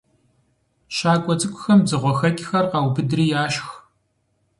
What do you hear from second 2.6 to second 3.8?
къаубыдри яшх.